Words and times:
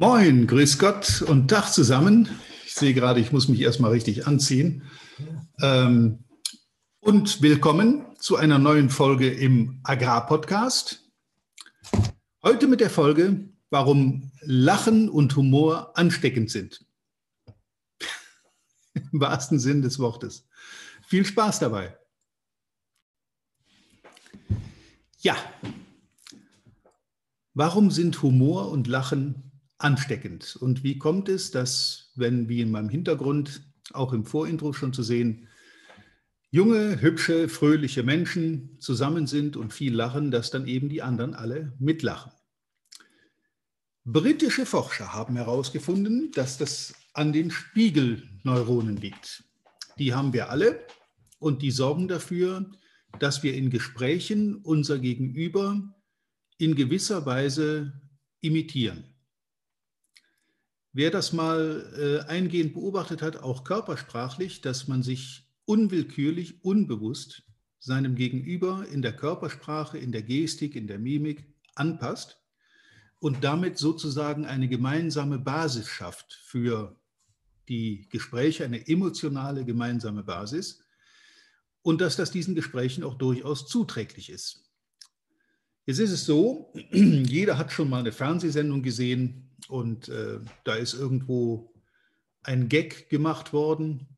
Moin, 0.00 0.46
grüß 0.46 0.78
Gott 0.78 1.22
und 1.22 1.48
Tag 1.48 1.72
zusammen. 1.72 2.28
Ich 2.64 2.74
sehe 2.74 2.94
gerade, 2.94 3.18
ich 3.18 3.32
muss 3.32 3.48
mich 3.48 3.60
erstmal 3.60 3.90
richtig 3.90 4.28
anziehen. 4.28 4.84
Ähm, 5.60 6.22
und 7.00 7.42
willkommen 7.42 8.06
zu 8.16 8.36
einer 8.36 8.60
neuen 8.60 8.90
Folge 8.90 9.28
im 9.28 9.80
Agrarpodcast. 9.82 11.04
Heute 12.44 12.68
mit 12.68 12.80
der 12.80 12.90
Folge, 12.90 13.48
warum 13.70 14.30
Lachen 14.42 15.08
und 15.08 15.34
Humor 15.34 15.98
ansteckend 15.98 16.52
sind. 16.52 16.86
Im 18.94 19.20
wahrsten 19.20 19.58
Sinn 19.58 19.82
des 19.82 19.98
Wortes. 19.98 20.46
Viel 21.08 21.24
Spaß 21.24 21.58
dabei. 21.58 21.98
Ja, 25.18 25.34
warum 27.52 27.90
sind 27.90 28.22
Humor 28.22 28.70
und 28.70 28.86
Lachen 28.86 29.47
ansteckend? 29.78 30.56
Und 30.56 30.82
wie 30.82 30.98
kommt 30.98 31.28
es, 31.28 31.50
dass, 31.50 32.12
wenn 32.16 32.48
wie 32.48 32.60
in 32.60 32.70
meinem 32.70 32.88
Hintergrund, 32.88 33.62
auch 33.92 34.12
im 34.12 34.24
Vorintro 34.24 34.72
schon 34.72 34.92
zu 34.92 35.02
sehen, 35.02 35.48
junge, 36.50 37.00
hübsche, 37.00 37.48
fröhliche 37.48 38.02
Menschen 38.02 38.76
zusammen 38.80 39.26
sind 39.26 39.56
und 39.56 39.72
viel 39.72 39.94
lachen, 39.94 40.30
dass 40.30 40.50
dann 40.50 40.66
eben 40.66 40.88
die 40.88 41.02
anderen 41.02 41.34
alle 41.34 41.72
mitlachen? 41.78 42.32
Britische 44.04 44.64
Forscher 44.64 45.12
haben 45.12 45.36
herausgefunden, 45.36 46.30
dass 46.32 46.56
das 46.56 46.94
an 47.12 47.32
den 47.32 47.50
Spiegelneuronen 47.50 48.96
liegt. 48.96 49.44
Die 49.98 50.14
haben 50.14 50.32
wir 50.32 50.50
alle 50.50 50.86
und 51.38 51.62
die 51.62 51.70
sorgen 51.70 52.08
dafür, 52.08 52.70
dass 53.18 53.42
wir 53.42 53.54
in 53.54 53.70
Gesprächen 53.70 54.56
unser 54.56 54.98
Gegenüber 54.98 55.94
in 56.56 56.74
gewisser 56.74 57.26
Weise 57.26 57.92
imitieren. 58.40 59.04
Wer 60.98 61.12
das 61.12 61.32
mal 61.32 62.24
äh, 62.26 62.28
eingehend 62.28 62.74
beobachtet 62.74 63.22
hat, 63.22 63.36
auch 63.36 63.62
körpersprachlich, 63.62 64.62
dass 64.62 64.88
man 64.88 65.04
sich 65.04 65.48
unwillkürlich, 65.64 66.64
unbewusst 66.64 67.44
seinem 67.78 68.16
Gegenüber 68.16 68.84
in 68.92 69.00
der 69.00 69.14
Körpersprache, 69.14 69.96
in 69.96 70.10
der 70.10 70.22
Gestik, 70.22 70.74
in 70.74 70.88
der 70.88 70.98
Mimik 70.98 71.54
anpasst 71.76 72.40
und 73.20 73.44
damit 73.44 73.78
sozusagen 73.78 74.44
eine 74.44 74.66
gemeinsame 74.66 75.38
Basis 75.38 75.86
schafft 75.86 76.32
für 76.32 76.98
die 77.68 78.08
Gespräche, 78.10 78.64
eine 78.64 78.88
emotionale 78.88 79.64
gemeinsame 79.64 80.24
Basis, 80.24 80.82
und 81.82 82.00
dass 82.00 82.16
das 82.16 82.32
diesen 82.32 82.56
Gesprächen 82.56 83.04
auch 83.04 83.14
durchaus 83.14 83.68
zuträglich 83.68 84.30
ist. 84.30 84.64
Jetzt 85.86 86.00
ist 86.00 86.10
es 86.10 86.24
so, 86.26 86.72
jeder 86.90 87.56
hat 87.56 87.70
schon 87.70 87.88
mal 87.88 88.00
eine 88.00 88.10
Fernsehsendung 88.10 88.82
gesehen 88.82 89.47
und 89.68 90.08
äh, 90.08 90.40
da 90.64 90.74
ist 90.74 90.94
irgendwo 90.94 91.74
ein 92.42 92.68
Gag 92.68 93.08
gemacht 93.10 93.52
worden. 93.52 94.16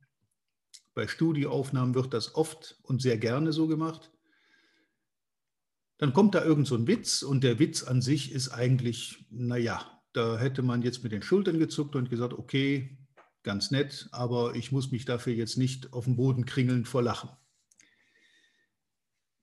Bei 0.95 1.09
Studioaufnahmen 1.09 1.95
wird 1.95 2.13
das 2.13 2.35
oft 2.35 2.79
und 2.83 3.01
sehr 3.01 3.17
gerne 3.17 3.53
so 3.53 3.67
gemacht. 3.67 4.13
Dann 5.99 6.13
kommt 6.13 6.35
da 6.35 6.45
irgend 6.45 6.67
so 6.67 6.77
ein 6.77 6.87
Witz 6.87 7.23
und 7.23 7.45
der 7.45 7.59
Witz 7.59 7.83
an 7.83 8.03
sich 8.03 8.33
ist 8.33 8.49
eigentlich, 8.49 9.27
naja, 9.31 10.01
da 10.13 10.39
hätte 10.39 10.63
man 10.63 10.83
jetzt 10.83 11.03
mit 11.03 11.13
den 11.13 11.23
Schultern 11.23 11.59
gezuckt 11.59 11.95
und 11.95 12.11
gesagt, 12.11 12.33
okay, 12.33 12.99
ganz 13.43 13.71
nett, 13.71 14.09
aber 14.13 14.55
ich 14.55 14.73
muss 14.73 14.91
mich 14.91 15.05
dafür 15.05 15.35
jetzt 15.35 15.57
nicht 15.57 15.93
auf 15.93 16.05
den 16.05 16.17
Boden 16.17 16.45
kringeln 16.45 16.85
vor 16.85 17.03
Lachen. 17.03 17.31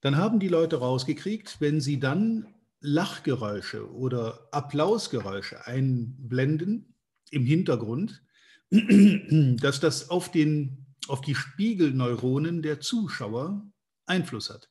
Dann 0.01 0.17
haben 0.17 0.39
die 0.39 0.47
Leute 0.47 0.77
rausgekriegt, 0.77 1.59
wenn 1.59 1.81
sie 1.81 1.99
dann 1.99 2.53
Lachgeräusche 2.79 3.91
oder 3.91 4.47
Applausgeräusche 4.51 5.65
einblenden 5.65 6.93
im 7.31 7.45
Hintergrund, 7.45 8.23
dass 8.69 9.79
das 9.79 10.09
auf, 10.09 10.31
den, 10.31 10.85
auf 11.07 11.21
die 11.21 11.35
Spiegelneuronen 11.35 12.61
der 12.61 12.79
Zuschauer 12.79 13.65
Einfluss 14.05 14.49
hat. 14.49 14.69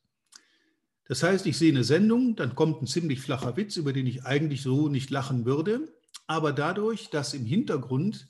Das 1.08 1.22
heißt, 1.22 1.46
ich 1.46 1.56
sehe 1.56 1.70
eine 1.70 1.84
Sendung, 1.84 2.36
dann 2.36 2.54
kommt 2.54 2.82
ein 2.82 2.86
ziemlich 2.86 3.20
flacher 3.20 3.56
Witz, 3.56 3.76
über 3.76 3.92
den 3.92 4.06
ich 4.06 4.24
eigentlich 4.24 4.62
so 4.62 4.88
nicht 4.88 5.10
lachen 5.10 5.44
würde, 5.44 5.92
aber 6.26 6.52
dadurch, 6.52 7.10
dass 7.10 7.34
im 7.34 7.44
Hintergrund 7.44 8.26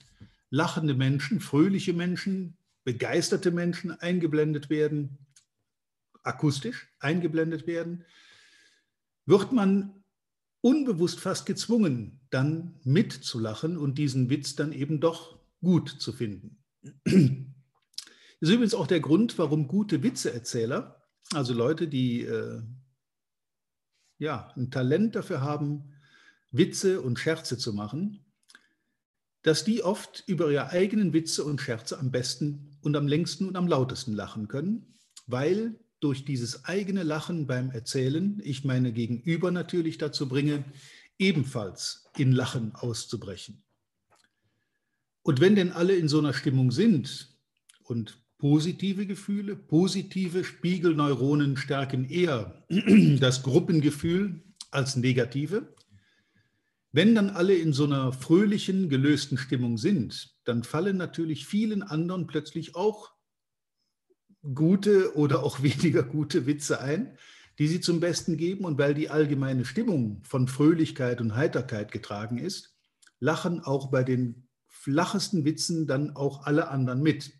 lachende 0.49 0.93
Menschen, 0.93 1.39
fröhliche 1.39 1.93
Menschen, 1.93 2.57
begeisterte 2.83 3.51
Menschen 3.51 3.91
eingeblendet 3.91 4.69
werden, 4.69 5.17
akustisch 6.23 6.87
eingeblendet 6.99 7.67
werden, 7.67 8.05
wird 9.27 9.51
man 9.51 10.03
unbewusst 10.61 11.19
fast 11.19 11.45
gezwungen, 11.45 12.19
dann 12.31 12.79
mitzulachen 12.83 13.77
und 13.77 13.99
diesen 13.99 14.29
Witz 14.31 14.55
dann 14.55 14.71
eben 14.71 14.99
doch 14.99 15.37
gut 15.61 15.89
zu 15.89 16.11
finden. 16.11 16.63
Das 16.81 17.13
ist 18.39 18.49
übrigens 18.49 18.73
auch 18.73 18.87
der 18.87 19.01
Grund, 19.01 19.37
warum 19.37 19.67
gute 19.67 20.01
Witzeerzähler, 20.01 21.03
also 21.33 21.53
Leute, 21.53 21.87
die 21.87 22.23
äh, 22.23 22.61
ja, 24.17 24.51
ein 24.55 24.71
Talent 24.71 25.15
dafür 25.15 25.41
haben, 25.41 25.93
Witze 26.51 27.01
und 27.01 27.19
Scherze 27.19 27.57
zu 27.57 27.73
machen, 27.73 28.25
dass 29.43 29.63
die 29.63 29.83
oft 29.83 30.23
über 30.27 30.49
ihre 30.51 30.69
eigenen 30.69 31.13
Witze 31.13 31.43
und 31.43 31.61
Scherze 31.61 31.99
am 31.99 32.11
besten 32.11 32.77
und 32.81 32.95
am 32.95 33.07
längsten 33.07 33.47
und 33.47 33.57
am 33.57 33.67
lautesten 33.67 34.13
lachen 34.13 34.47
können, 34.47 34.97
weil 35.27 35.79
durch 35.99 36.25
dieses 36.25 36.65
eigene 36.65 37.03
Lachen 37.03 37.47
beim 37.47 37.71
Erzählen 37.71 38.39
ich 38.43 38.63
meine 38.63 38.91
Gegenüber 38.91 39.51
natürlich 39.51 39.97
dazu 39.97 40.27
bringe, 40.27 40.65
ebenfalls 41.17 42.09
in 42.17 42.31
Lachen 42.31 42.75
auszubrechen. 42.75 43.63
Und 45.23 45.41
wenn 45.41 45.55
denn 45.55 45.71
alle 45.71 45.95
in 45.95 46.07
so 46.07 46.19
einer 46.19 46.33
Stimmung 46.33 46.71
sind 46.71 47.35
und 47.83 48.21
positive 48.37 49.05
Gefühle, 49.05 49.55
positive 49.55 50.43
Spiegelneuronen 50.43 51.57
stärken 51.57 52.07
eher 52.07 52.63
das 53.19 53.43
Gruppengefühl 53.43 54.43
als 54.71 54.95
negative, 54.95 55.73
wenn 56.91 57.13
dann 57.13 57.29
alle 57.29 57.55
in 57.55 57.73
so 57.73 57.83
einer 57.83 58.13
fröhlichen, 58.13 58.89
gelösten 58.89 59.37
Stimmung 59.37 59.77
sind, 59.77 60.35
dann 60.45 60.63
fallen 60.63 60.97
natürlich 60.97 61.45
vielen 61.45 61.83
anderen 61.83 62.27
plötzlich 62.27 62.75
auch 62.75 63.11
gute 64.53 65.15
oder 65.15 65.43
auch 65.43 65.61
weniger 65.63 66.03
gute 66.03 66.45
Witze 66.45 66.81
ein, 66.81 67.17
die 67.59 67.67
sie 67.67 67.81
zum 67.81 67.99
Besten 67.99 68.37
geben. 68.37 68.65
Und 68.65 68.77
weil 68.77 68.93
die 68.93 69.09
allgemeine 69.09 69.65
Stimmung 69.65 70.21
von 70.23 70.47
Fröhlichkeit 70.47 71.21
und 71.21 71.35
Heiterkeit 71.35 71.91
getragen 71.91 72.37
ist, 72.37 72.75
lachen 73.19 73.61
auch 73.61 73.89
bei 73.89 74.03
den 74.03 74.47
flachesten 74.67 75.43
Witzen 75.43 75.87
dann 75.87 76.15
auch 76.15 76.45
alle 76.45 76.69
anderen 76.69 77.01
mit. 77.01 77.33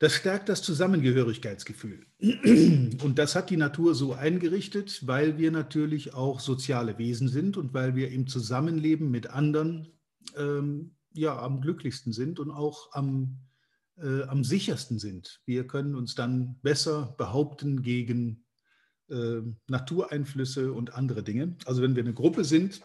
Das 0.00 0.14
stärkt 0.14 0.48
das 0.48 0.62
Zusammengehörigkeitsgefühl. 0.62 2.06
Und 2.20 3.18
das 3.18 3.34
hat 3.34 3.50
die 3.50 3.58
Natur 3.58 3.94
so 3.94 4.14
eingerichtet, 4.14 5.06
weil 5.06 5.36
wir 5.36 5.50
natürlich 5.50 6.14
auch 6.14 6.40
soziale 6.40 6.96
Wesen 6.96 7.28
sind 7.28 7.58
und 7.58 7.74
weil 7.74 7.94
wir 7.96 8.10
im 8.10 8.26
Zusammenleben 8.26 9.10
mit 9.10 9.28
anderen 9.28 9.92
ähm, 10.36 10.96
ja, 11.12 11.38
am 11.38 11.60
glücklichsten 11.60 12.14
sind 12.14 12.40
und 12.40 12.50
auch 12.50 12.94
am 12.94 13.40
äh, 14.00 14.22
am 14.24 14.44
sichersten 14.44 14.98
sind. 14.98 15.40
Wir 15.46 15.66
können 15.66 15.94
uns 15.94 16.14
dann 16.14 16.58
besser 16.62 17.14
behaupten 17.18 17.82
gegen 17.82 18.44
äh, 19.08 19.40
Natureinflüsse 19.68 20.72
und 20.72 20.94
andere 20.94 21.22
Dinge. 21.22 21.56
Also 21.66 21.82
wenn 21.82 21.96
wir 21.96 22.02
eine 22.02 22.14
Gruppe 22.14 22.44
sind, 22.44 22.80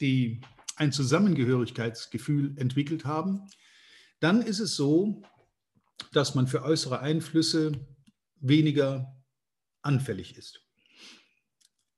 die 0.00 0.40
ein 0.76 0.92
Zusammengehörigkeitsgefühl 0.92 2.56
entwickelt 2.56 3.04
haben, 3.04 3.42
dann 4.20 4.42
ist 4.42 4.60
es 4.60 4.76
so, 4.76 5.22
dass 6.12 6.34
man 6.34 6.46
für 6.46 6.62
äußere 6.62 7.00
Einflüsse 7.00 7.72
weniger 8.40 9.16
anfällig 9.82 10.36
ist. 10.36 10.62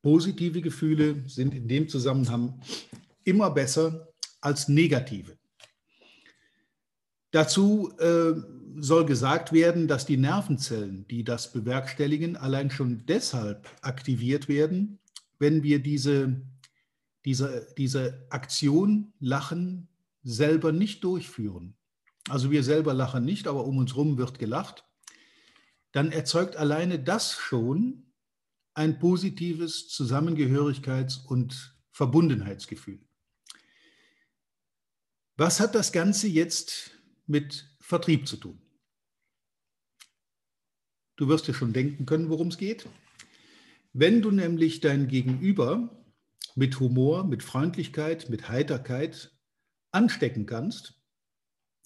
Positive 0.02 0.62
Gefühle 0.62 1.28
sind 1.28 1.54
in 1.54 1.68
dem 1.68 1.88
Zusammenhang 1.88 2.62
immer 3.24 3.50
besser 3.50 4.08
als 4.40 4.68
negative. 4.68 5.39
Dazu 7.30 7.92
äh, 7.98 8.32
soll 8.76 9.06
gesagt 9.06 9.52
werden, 9.52 9.86
dass 9.88 10.06
die 10.06 10.16
Nervenzellen, 10.16 11.06
die 11.08 11.24
das 11.24 11.52
bewerkstelligen, 11.52 12.36
allein 12.36 12.70
schon 12.70 13.04
deshalb 13.06 13.68
aktiviert 13.82 14.48
werden, 14.48 14.98
wenn 15.38 15.62
wir 15.62 15.80
diese, 15.80 16.42
diese, 17.24 17.68
diese 17.76 18.26
Aktion 18.30 19.12
Lachen 19.20 19.88
selber 20.22 20.72
nicht 20.72 21.04
durchführen. 21.04 21.74
Also 22.28 22.50
wir 22.50 22.62
selber 22.62 22.94
lachen 22.94 23.24
nicht, 23.24 23.46
aber 23.46 23.64
um 23.64 23.78
uns 23.78 23.92
herum 23.92 24.18
wird 24.18 24.38
gelacht. 24.38 24.84
Dann 25.92 26.12
erzeugt 26.12 26.56
alleine 26.56 26.98
das 26.98 27.32
schon 27.32 28.12
ein 28.74 28.98
positives 28.98 29.88
Zusammengehörigkeits- 29.88 31.24
und 31.26 31.76
Verbundenheitsgefühl. 31.90 33.00
Was 35.36 35.58
hat 35.58 35.74
das 35.74 35.90
Ganze 35.90 36.28
jetzt 36.28 36.99
mit 37.30 37.64
Vertrieb 37.80 38.26
zu 38.26 38.36
tun. 38.36 38.60
Du 41.16 41.28
wirst 41.28 41.46
dir 41.46 41.54
schon 41.54 41.72
denken 41.72 42.04
können, 42.04 42.28
worum 42.28 42.48
es 42.48 42.58
geht. 42.58 42.88
Wenn 43.92 44.20
du 44.20 44.32
nämlich 44.32 44.80
dein 44.80 45.06
Gegenüber 45.06 46.04
mit 46.56 46.80
Humor, 46.80 47.24
mit 47.24 47.42
Freundlichkeit, 47.42 48.30
mit 48.30 48.48
Heiterkeit 48.48 49.30
anstecken 49.92 50.46
kannst, 50.46 51.00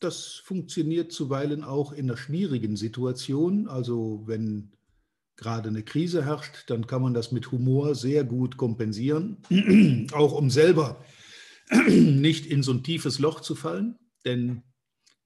das 0.01 0.35
funktioniert 0.35 1.13
zuweilen 1.13 1.63
auch 1.63 1.93
in 1.93 2.09
einer 2.09 2.17
schwierigen 2.17 2.77
Situation. 2.77 3.69
Also 3.69 4.23
wenn 4.27 4.73
gerade 5.37 5.69
eine 5.69 5.83
Krise 5.83 6.25
herrscht, 6.25 6.71
dann 6.71 6.87
kann 6.87 7.03
man 7.03 7.13
das 7.13 7.33
mit 7.33 7.51
Humor 7.53 7.95
sehr 7.95 8.25
gut 8.25 8.57
kompensieren, 8.57 9.39
auch 10.13 10.33
um 10.33 10.49
selber 10.49 11.05
nicht 11.87 12.47
in 12.47 12.63
so 12.63 12.73
ein 12.73 12.83
tiefes 12.83 13.19
Loch 13.19 13.41
zu 13.41 13.55
fallen. 13.55 13.99
Denn 14.25 14.63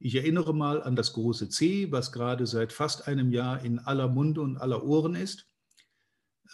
ich 0.01 0.15
erinnere 0.15 0.55
mal 0.55 0.83
an 0.83 0.97
das 0.97 1.13
große 1.13 1.49
C, 1.49 1.91
was 1.91 2.13
gerade 2.13 2.47
seit 2.47 2.73
fast 2.73 3.09
einem 3.09 3.31
Jahr 3.31 3.65
in 3.65 3.79
aller 3.79 4.09
Munde 4.09 4.41
und 4.41 4.57
aller 4.57 4.85
Ohren 4.85 5.15
ist. 5.15 5.49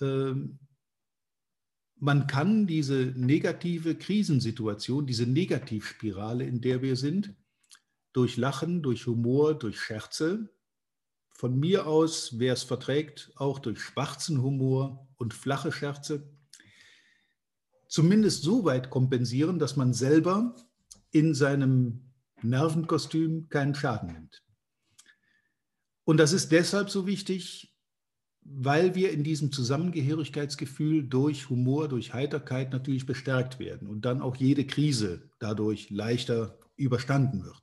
Ähm, 0.01 0.59
man 1.97 2.27
kann 2.27 2.67
diese 2.67 3.13
negative 3.17 3.95
Krisensituation, 3.95 5.07
diese 5.07 5.27
Negativspirale, 5.27 6.45
in 6.45 6.61
der 6.61 6.83
wir 6.83 6.97
sind, 6.97 7.35
durch 8.13 8.37
Lachen, 8.37 8.83
durch 8.83 9.07
Humor, 9.07 9.55
durch 9.55 9.81
Scherze, 9.81 10.51
von 11.31 11.59
mir 11.59 11.87
aus, 11.87 12.39
wer 12.39 12.53
es 12.53 12.63
verträgt, 12.63 13.33
auch 13.37 13.59
durch 13.59 13.81
schwarzen 13.81 14.41
Humor 14.41 15.09
und 15.17 15.35
flache 15.35 15.73
Scherze, 15.73 16.29
zumindest 17.89 18.43
so 18.43 18.65
weit 18.65 18.89
kompensieren, 18.89 19.59
dass 19.59 19.77
man 19.77 19.93
selber 19.93 20.55
in 21.11 21.35
seinem 21.35 22.14
Nervenkostüm 22.45 23.49
keinen 23.49 23.75
Schaden 23.75 24.13
nimmt. 24.13 24.43
Und 26.05 26.19
das 26.19 26.33
ist 26.33 26.53
deshalb 26.53 26.91
so 26.91 27.07
wichtig, 27.07 27.75
weil 28.43 28.95
wir 28.95 29.11
in 29.11 29.25
diesem 29.25 29.53
Zusammengehörigkeitsgefühl 29.53 31.09
durch 31.09 31.49
Humor, 31.49 31.89
durch 31.89 32.13
Heiterkeit 32.13 32.73
natürlich 32.73 33.07
bestärkt 33.07 33.59
werden 33.59 33.89
und 33.89 34.05
dann 34.05 34.21
auch 34.21 34.37
jede 34.37 34.67
Krise 34.67 35.31
dadurch 35.39 35.89
leichter 35.91 36.59
überstanden 36.77 37.45
wird. 37.45 37.63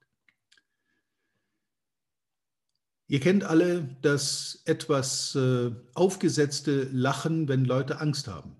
Ihr 3.07 3.19
kennt 3.19 3.44
alle 3.44 3.98
das 4.01 4.62
etwas 4.66 5.36
äh, 5.36 5.72
aufgesetzte 5.94 6.84
Lachen, 6.94 7.48
wenn 7.48 7.66
Leute 7.66 8.00
Angst 8.00 8.27
haben. 8.27 8.56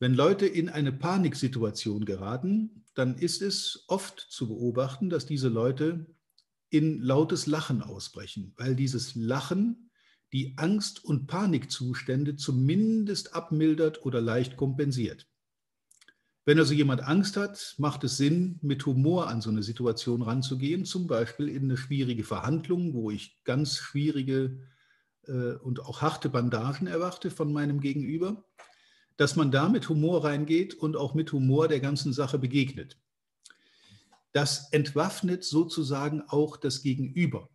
Wenn 0.00 0.14
Leute 0.14 0.46
in 0.46 0.68
eine 0.68 0.92
Paniksituation 0.92 2.06
geraten, 2.06 2.81
dann 2.94 3.16
ist 3.16 3.42
es 3.42 3.84
oft 3.88 4.20
zu 4.20 4.48
beobachten, 4.48 5.10
dass 5.10 5.26
diese 5.26 5.48
Leute 5.48 6.06
in 6.70 7.00
lautes 7.02 7.46
Lachen 7.46 7.82
ausbrechen, 7.82 8.54
weil 8.56 8.74
dieses 8.74 9.14
Lachen 9.14 9.90
die 10.32 10.54
Angst- 10.56 11.04
und 11.04 11.26
Panikzustände 11.26 12.36
zumindest 12.36 13.34
abmildert 13.34 14.04
oder 14.04 14.20
leicht 14.20 14.56
kompensiert. 14.56 15.28
Wenn 16.44 16.58
also 16.58 16.74
jemand 16.74 17.02
Angst 17.02 17.36
hat, 17.36 17.76
macht 17.78 18.02
es 18.02 18.16
Sinn, 18.16 18.58
mit 18.62 18.84
Humor 18.84 19.28
an 19.28 19.40
so 19.40 19.50
eine 19.50 19.62
Situation 19.62 20.22
ranzugehen, 20.22 20.84
zum 20.84 21.06
Beispiel 21.06 21.48
in 21.48 21.64
eine 21.64 21.76
schwierige 21.76 22.24
Verhandlung, 22.24 22.94
wo 22.94 23.10
ich 23.10 23.38
ganz 23.44 23.76
schwierige 23.76 24.58
äh, 25.26 25.52
und 25.52 25.80
auch 25.80 26.02
harte 26.02 26.28
Bandagen 26.30 26.88
erwarte 26.88 27.30
von 27.30 27.52
meinem 27.52 27.80
Gegenüber, 27.80 28.44
dass 29.22 29.36
man 29.36 29.52
da 29.52 29.68
mit 29.68 29.88
Humor 29.88 30.24
reingeht 30.24 30.74
und 30.74 30.96
auch 30.96 31.14
mit 31.14 31.30
Humor 31.30 31.68
der 31.68 31.78
ganzen 31.78 32.12
Sache 32.12 32.40
begegnet. 32.40 32.98
Das 34.32 34.72
entwaffnet 34.72 35.44
sozusagen 35.44 36.22
auch 36.22 36.56
das 36.56 36.82
Gegenüber. 36.82 37.48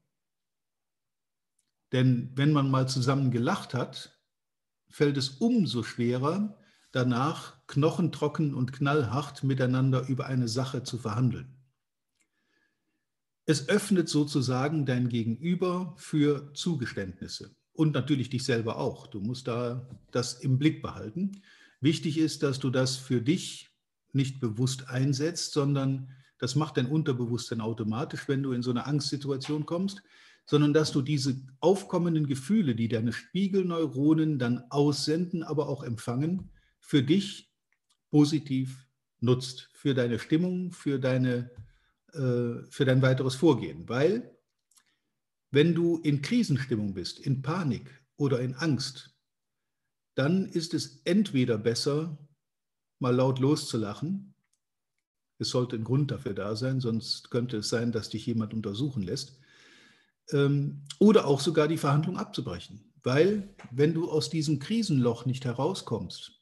Denn 1.92 2.32
wenn 2.36 2.54
man 2.54 2.72
mal 2.72 2.88
zusammen 2.88 3.32
gelacht 3.32 3.74
hat, 3.74 4.18
fällt 4.88 5.18
es 5.18 5.28
umso 5.28 5.84
schwerer, 5.84 6.58
danach 6.94 7.58
knochentrocken 7.68 8.54
und 8.54 8.72
knallhart 8.72 9.44
miteinander 9.44 10.08
über 10.08 10.26
eine 10.26 10.48
Sache 10.48 10.84
zu 10.84 10.98
verhandeln. 10.98 11.54
Es 13.46 13.68
öffnet 13.68 14.08
sozusagen 14.08 14.86
dein 14.86 15.10
Gegenüber 15.10 15.96
für 15.98 16.54
Zugeständnisse 16.54 17.54
und 17.74 17.94
natürlich 17.94 18.30
dich 18.30 18.46
selber 18.46 18.78
auch. 18.78 19.08
Du 19.08 19.20
musst 19.20 19.50
da 19.50 19.86
das 20.12 20.36
im 20.36 20.58
Blick 20.58 20.82
behalten. 20.82 21.42
Wichtig 21.80 22.18
ist, 22.18 22.44
dass 22.44 22.60
du 22.60 22.70
das 22.70 22.96
für 22.96 23.22
dich 23.22 23.70
nicht 24.14 24.40
bewusst 24.40 24.90
einsetzt, 24.90 25.54
sondern 25.54 26.10
das 26.40 26.56
macht 26.56 26.78
dein 26.78 26.88
Unterbewusstsein 26.88 27.62
automatisch, 27.62 28.28
wenn 28.28 28.44
du 28.44 28.52
in 28.52 28.62
so 28.62 28.72
eine 28.72 28.86
Angstsituation 28.86 29.66
kommst, 29.66 30.02
sondern 30.46 30.74
dass 30.74 30.92
du 30.92 31.02
diese 31.02 31.42
aufkommenden 31.60 32.26
Gefühle, 32.26 32.74
die 32.74 32.88
deine 32.88 33.12
Spiegelneuronen 33.12 34.40
dann 34.40 34.64
aussenden, 34.70 35.44
aber 35.44 35.68
auch 35.68 35.84
empfangen, 35.84 36.50
für 36.80 37.04
dich 37.04 37.52
positiv 38.10 38.88
nutzt, 39.20 39.70
für 39.74 39.94
deine 39.94 40.20
Stimmung, 40.20 40.72
für, 40.72 41.00
deine, 41.00 41.52
äh, 42.14 42.64
für 42.70 42.86
dein 42.86 43.02
weiteres 43.02 43.36
Vorgehen. 43.36 43.90
Weil 43.90 44.38
wenn 45.52 45.76
du 45.76 45.98
in 45.98 46.22
Krisenstimmung 46.22 46.94
bist, 46.94 47.20
in 47.20 47.42
Panik 47.42 47.90
oder 48.16 48.40
in 48.40 48.54
Angst, 48.56 49.17
dann 50.18 50.48
ist 50.48 50.74
es 50.74 51.02
entweder 51.06 51.60
besser, 51.60 52.18
mal 52.98 53.16
laut 53.16 53.38
loszulachen. 53.38 54.34
Es 55.38 55.50
sollte 55.50 55.76
ein 55.76 55.84
Grund 55.84 56.10
dafür 56.10 56.34
da 56.34 56.56
sein, 56.56 56.82
sonst 56.82 57.30
könnte 57.30 57.58
es 57.58 57.70
sein, 57.70 57.92
dass 57.92 58.10
dich 58.10 58.26
jemand 58.26 58.56
untersuchen 58.56 59.04
lässt. 59.04 59.40
Ähm, 60.32 60.82
oder 60.98 61.28
auch 61.28 61.40
sogar 61.40 61.68
die 61.68 61.78
Verhandlung 61.78 62.18
abzubrechen. 62.18 62.92
Weil 63.04 63.54
wenn 63.70 63.94
du 63.94 64.10
aus 64.10 64.32
diesem 64.32 64.58
Krisenloch 64.58 65.28
nicht 65.28 65.46
herauskommst, 65.46 66.42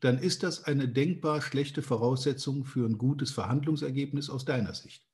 dann 0.00 0.18
ist 0.18 0.42
das 0.42 0.64
eine 0.64 0.88
denkbar 0.88 1.40
schlechte 1.40 1.82
Voraussetzung 1.82 2.64
für 2.64 2.84
ein 2.84 2.98
gutes 2.98 3.30
Verhandlungsergebnis 3.30 4.28
aus 4.28 4.44
deiner 4.44 4.74
Sicht. 4.74 5.06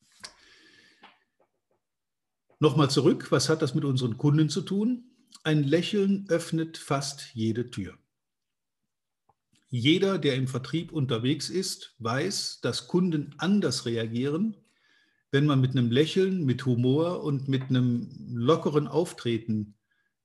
Nochmal 2.61 2.88
zurück, 2.88 3.31
was 3.31 3.50
hat 3.50 3.61
das 3.61 3.75
mit 3.75 3.85
unseren 3.85 4.17
Kunden 4.17 4.49
zu 4.49 4.62
tun? 4.62 5.07
Ein 5.44 5.62
Lächeln 5.64 6.26
öffnet 6.28 6.78
fast 6.78 7.34
jede 7.34 7.70
Tür. 7.70 7.96
Jeder, 9.70 10.19
der 10.19 10.34
im 10.34 10.48
Vertrieb 10.48 10.92
unterwegs 10.92 11.50
ist, 11.50 11.94
weiß, 11.98 12.60
dass 12.62 12.86
Kunden 12.88 13.34
anders 13.38 13.84
reagieren, 13.84 14.56
wenn 15.30 15.44
man 15.44 15.60
mit 15.60 15.72
einem 15.72 15.90
Lächeln, 15.90 16.44
mit 16.44 16.64
Humor 16.64 17.22
und 17.22 17.48
mit 17.48 17.64
einem 17.64 18.08
lockeren 18.32 18.86
Auftreten 18.86 19.75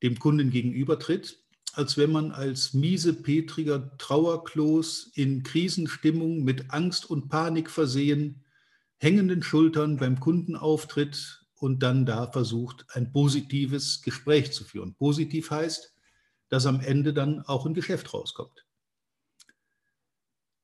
dem 0.01 0.17
Kunden 0.17 0.49
gegenübertritt, 0.49 1.43
als 1.73 1.97
wenn 1.97 2.11
man 2.11 2.31
als 2.31 2.73
miesepetriger 2.73 3.97
Trauerklos 3.97 5.11
in 5.15 5.43
Krisenstimmung 5.43 6.43
mit 6.43 6.71
Angst 6.71 7.09
und 7.09 7.29
Panik 7.29 7.69
versehen, 7.69 8.43
hängenden 8.97 9.43
Schultern 9.43 9.97
beim 9.97 10.19
Kunden 10.19 10.55
auftritt 10.55 11.42
und 11.63 11.79
dann 11.79 12.05
da 12.05 12.29
versucht, 12.29 12.85
ein 12.89 13.13
positives 13.13 14.01
Gespräch 14.01 14.51
zu 14.51 14.65
führen. 14.65 14.95
Positiv 14.95 15.49
heißt, 15.49 15.93
dass 16.49 16.65
am 16.65 16.81
Ende 16.81 17.13
dann 17.13 17.41
auch 17.43 17.65
ein 17.65 17.73
Geschäft 17.73 18.13
rauskommt. 18.13 18.65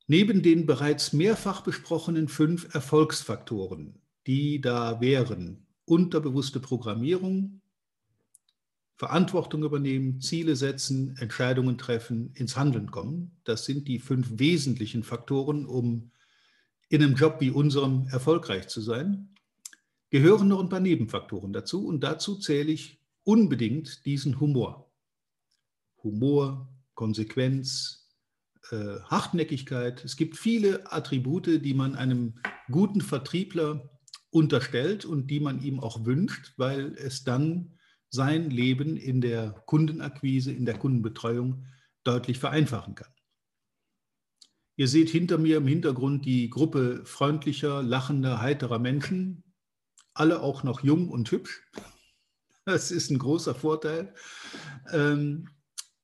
Neben 0.07 0.43
den 0.43 0.65
bereits 0.65 1.13
mehrfach 1.13 1.61
besprochenen 1.61 2.27
fünf 2.27 2.75
Erfolgsfaktoren, 2.75 4.01
die 4.27 4.59
da 4.59 4.99
wären, 4.99 5.67
unterbewusste 5.85 6.59
Programmierung, 6.59 7.61
Verantwortung 8.97 9.63
übernehmen, 9.63 10.19
Ziele 10.19 10.57
setzen, 10.57 11.15
Entscheidungen 11.15 11.77
treffen, 11.77 12.33
ins 12.33 12.57
Handeln 12.57 12.91
kommen. 12.91 13.39
Das 13.45 13.63
sind 13.63 13.87
die 13.87 13.99
fünf 13.99 14.27
wesentlichen 14.37 15.03
Faktoren, 15.03 15.65
um 15.65 16.11
in 16.89 17.01
einem 17.01 17.15
Job 17.15 17.37
wie 17.39 17.51
unserem 17.51 18.09
erfolgreich 18.09 18.67
zu 18.67 18.81
sein. 18.81 19.29
Gehören 20.09 20.47
noch 20.47 20.59
ein 20.59 20.69
paar 20.69 20.79
Nebenfaktoren 20.79 21.53
dazu 21.53 21.85
und 21.85 22.01
dazu 22.01 22.35
zähle 22.35 22.71
ich 22.71 22.99
unbedingt 23.23 24.05
diesen 24.05 24.39
Humor. 24.39 24.91
Humor, 26.03 26.67
Konsequenz, 26.95 28.09
äh, 28.71 28.99
Hartnäckigkeit. 29.03 30.03
Es 30.03 30.15
gibt 30.15 30.37
viele 30.37 30.91
Attribute, 30.91 31.63
die 31.63 31.73
man 31.73 31.95
einem 31.95 32.39
guten 32.71 33.01
Vertriebler 33.01 33.99
unterstellt 34.31 35.05
und 35.05 35.27
die 35.27 35.39
man 35.39 35.61
ihm 35.61 35.79
auch 35.79 36.05
wünscht, 36.05 36.53
weil 36.57 36.93
es 36.95 37.23
dann 37.23 37.77
sein 38.09 38.49
Leben 38.49 38.97
in 38.97 39.21
der 39.21 39.51
Kundenakquise, 39.65 40.51
in 40.51 40.65
der 40.65 40.77
Kundenbetreuung 40.77 41.65
deutlich 42.03 42.39
vereinfachen 42.39 42.95
kann. 42.95 43.11
Ihr 44.75 44.87
seht 44.87 45.09
hinter 45.09 45.37
mir 45.37 45.57
im 45.57 45.67
Hintergrund 45.67 46.25
die 46.25 46.49
Gruppe 46.49 47.01
freundlicher, 47.05 47.83
lachender, 47.83 48.41
heiterer 48.41 48.79
Menschen, 48.79 49.43
alle 50.19 50.41
auch 50.41 50.63
noch 50.63 50.83
jung 50.83 51.09
und 51.09 51.31
hübsch. 51.31 51.61
Das 52.65 52.91
ist 52.91 53.09
ein 53.09 53.17
großer 53.17 53.55
Vorteil. 53.55 54.13
Ähm, 54.91 55.49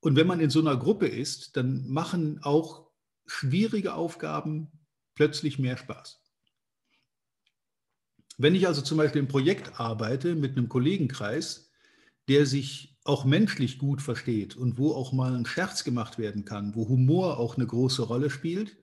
und 0.00 0.16
wenn 0.16 0.26
man 0.26 0.40
in 0.40 0.50
so 0.50 0.60
einer 0.60 0.76
Gruppe 0.76 1.06
ist, 1.06 1.56
dann 1.56 1.86
machen 1.86 2.40
auch 2.42 2.90
schwierige 3.26 3.94
Aufgaben 3.94 4.72
plötzlich 5.14 5.58
mehr 5.58 5.76
Spaß. 5.76 6.20
Wenn 8.38 8.54
ich 8.54 8.66
also 8.66 8.82
zum 8.82 8.98
Beispiel 8.98 9.20
im 9.20 9.28
Projekt 9.28 9.80
arbeite 9.80 10.34
mit 10.34 10.56
einem 10.56 10.68
Kollegenkreis, 10.68 11.70
der 12.28 12.46
sich 12.46 12.98
auch 13.04 13.24
menschlich 13.24 13.78
gut 13.78 14.02
versteht 14.02 14.56
und 14.56 14.78
wo 14.78 14.92
auch 14.92 15.12
mal 15.12 15.34
ein 15.34 15.46
Scherz 15.46 15.84
gemacht 15.84 16.18
werden 16.18 16.44
kann, 16.44 16.74
wo 16.74 16.88
Humor 16.88 17.38
auch 17.38 17.56
eine 17.56 17.66
große 17.66 18.02
Rolle 18.02 18.30
spielt, 18.30 18.76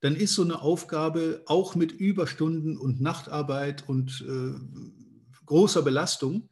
dann 0.00 0.16
ist 0.16 0.34
so 0.34 0.42
eine 0.42 0.62
Aufgabe 0.62 1.42
auch 1.46 1.74
mit 1.74 1.92
Überstunden 1.92 2.78
und 2.78 3.00
Nachtarbeit 3.00 3.88
und 3.88 4.24
äh, 4.26 4.54
großer 5.46 5.82
Belastung 5.82 6.48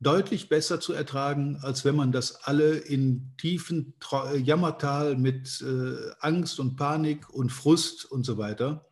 deutlich 0.00 0.48
besser 0.48 0.80
zu 0.80 0.92
ertragen, 0.92 1.58
als 1.62 1.84
wenn 1.84 1.96
man 1.96 2.12
das 2.12 2.36
alle 2.44 2.76
in 2.76 3.32
tiefen 3.38 3.94
Tra 4.00 4.34
Jammertal 4.34 5.16
mit 5.16 5.60
äh, 5.62 6.12
Angst 6.20 6.60
und 6.60 6.76
Panik 6.76 7.30
und 7.30 7.50
Frust 7.50 8.04
und 8.04 8.24
so 8.24 8.38
weiter 8.38 8.90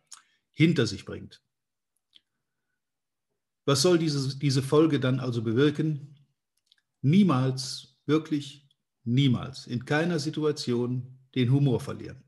hinter 0.51 0.87
sich 0.87 1.05
bringt. 1.05 1.41
Was 3.65 3.81
soll 3.81 3.97
diese, 3.97 4.37
diese 4.37 4.61
Folge 4.61 4.99
dann 4.99 5.19
also 5.19 5.41
bewirken? 5.41 6.15
Niemals, 7.01 7.95
wirklich 8.05 8.67
niemals, 9.03 9.67
in 9.67 9.85
keiner 9.85 10.19
Situation 10.19 11.19
den 11.35 11.51
Humor 11.51 11.79
verlieren. 11.79 12.23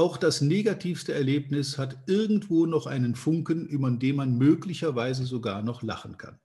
Auch 0.00 0.16
das 0.16 0.40
negativste 0.40 1.12
Erlebnis 1.12 1.76
hat 1.76 1.98
irgendwo 2.06 2.64
noch 2.64 2.86
einen 2.86 3.14
Funken, 3.14 3.66
über 3.66 3.90
den 3.90 4.16
man 4.16 4.38
möglicherweise 4.38 5.26
sogar 5.26 5.60
noch 5.60 5.82
lachen 5.82 6.16
kann. 6.16 6.38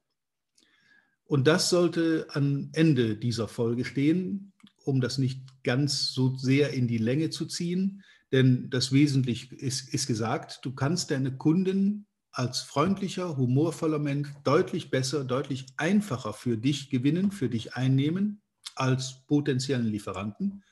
Und 1.24 1.48
das 1.48 1.70
sollte 1.70 2.28
am 2.32 2.68
Ende 2.74 3.16
dieser 3.16 3.48
Folge 3.48 3.86
stehen, 3.86 4.52
um 4.84 5.00
das 5.00 5.20
nicht 5.20 5.42
ganz 5.64 6.12
so 6.12 6.36
sehr 6.36 6.74
in 6.74 6.90
die 6.90 6.98
Länge 6.98 7.30
zu 7.30 7.46
ziehen. 7.46 8.04
Denn 8.34 8.70
das 8.72 8.92
Wesentliche 8.92 9.56
ist, 9.56 9.94
ist 9.94 10.08
gesagt, 10.08 10.60
du 10.64 10.76
kannst 10.76 11.12
deine 11.12 11.38
Kunden 11.38 12.08
als 12.32 12.60
freundlicher, 12.60 13.38
humorvoller 13.38 14.00
Mensch 14.00 14.28
deutlich 14.44 14.90
besser, 14.90 15.24
deutlich 15.24 15.66
einfacher 15.78 16.34
für 16.34 16.58
dich 16.58 16.90
gewinnen, 16.90 17.32
für 17.32 17.48
dich 17.48 17.74
einnehmen 17.76 18.42
als 18.76 19.26
potenziellen 19.28 19.88
Lieferanten, 19.88 20.66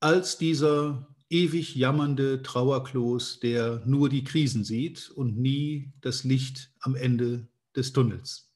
als 0.00 0.36
dieser 0.36 1.14
ewig 1.30 1.74
jammernde 1.74 2.42
Trauerklos, 2.42 3.40
der 3.40 3.82
nur 3.84 4.08
die 4.08 4.24
Krisen 4.24 4.64
sieht 4.64 5.10
und 5.10 5.38
nie 5.38 5.92
das 6.00 6.24
Licht 6.24 6.70
am 6.80 6.94
Ende 6.94 7.48
des 7.76 7.92
Tunnels. 7.92 8.50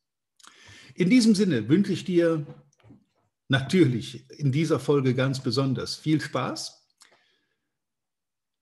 In 0.95 1.11
diesem 1.11 1.35
Sinne 1.35 1.69
wünsche 1.69 1.93
ich 1.93 2.05
dir 2.05 2.47
natürlich 3.49 4.29
in 4.31 4.53
dieser 4.53 4.81
Folge 4.81 5.15
ganz 5.15 5.43
besonders 5.43 5.97
viel 5.97 6.21
Spaß, 6.21 6.89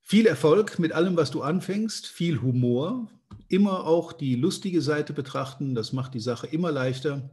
viel 0.00 0.26
Erfolg 0.26 0.79
mit 0.79 0.93
allem, 0.93 1.17
was 1.17 1.31
du 1.31 1.43
anfängst, 1.43 2.07
viel 2.09 2.43
Humor, 2.43 3.09
immer 3.49 3.85
auch 3.87 4.12
die 4.12 4.35
lustige 4.35 4.83
Seite 4.83 5.12
betrachten, 5.12 5.75
das 5.75 5.93
macht 5.93 6.14
die 6.14 6.21
Sache 6.21 6.49
immer 6.49 6.73
leichter 6.73 7.31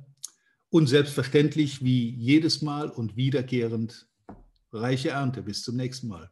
und 0.69 0.87
selbstverständlich 0.87 1.83
wie 1.83 2.09
jedes 2.11 2.61
Mal 2.61 2.89
und 2.89 3.15
wiederkehrend 3.15 4.07
reiche 4.71 5.09
Ernte. 5.09 5.41
Bis 5.41 5.63
zum 5.63 5.75
nächsten 5.75 6.07
Mal. 6.07 6.31